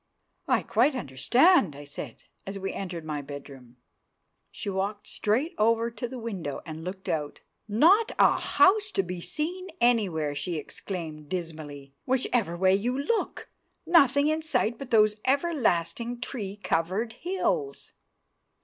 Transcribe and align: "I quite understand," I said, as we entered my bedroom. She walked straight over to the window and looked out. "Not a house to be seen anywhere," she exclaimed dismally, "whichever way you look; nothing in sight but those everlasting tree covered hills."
"I 0.47 0.63
quite 0.63 0.95
understand," 0.95 1.75
I 1.75 1.83
said, 1.83 2.23
as 2.47 2.57
we 2.57 2.73
entered 2.73 3.05
my 3.05 3.21
bedroom. 3.21 3.77
She 4.49 4.67
walked 4.67 5.07
straight 5.07 5.53
over 5.59 5.91
to 5.91 6.07
the 6.07 6.17
window 6.17 6.63
and 6.65 6.83
looked 6.83 7.07
out. 7.07 7.41
"Not 7.67 8.11
a 8.17 8.39
house 8.39 8.89
to 8.93 9.03
be 9.03 9.21
seen 9.21 9.67
anywhere," 9.79 10.33
she 10.33 10.57
exclaimed 10.57 11.29
dismally, 11.29 11.93
"whichever 12.07 12.57
way 12.57 12.73
you 12.73 12.97
look; 12.97 13.51
nothing 13.85 14.27
in 14.27 14.41
sight 14.41 14.79
but 14.79 14.89
those 14.89 15.17
everlasting 15.23 16.19
tree 16.19 16.57
covered 16.63 17.13
hills." 17.13 17.91